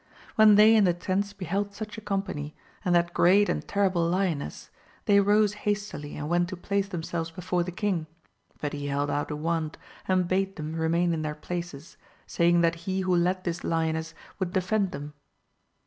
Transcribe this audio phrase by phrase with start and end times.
[0.35, 4.71] When they in the tents beheld such a company, and that great and terrible lioness,
[5.05, 8.07] they rose hastily and went to place themselves before the king,
[8.59, 9.77] but he held out a wand
[10.07, 14.53] and bade them remain in their places, saying that he who led this lioness would
[14.53, 15.13] defend them.